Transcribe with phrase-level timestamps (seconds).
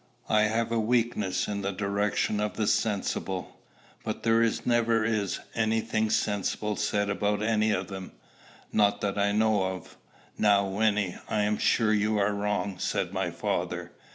[0.29, 3.59] I have a weakness in the direction of the sensible."
[4.03, 8.13] "But there never is any thing sensible said about any of them,
[8.73, 9.97] not that I know of."
[10.39, 13.91] "Now, Wynnie, I am sure you are wrong," said my father.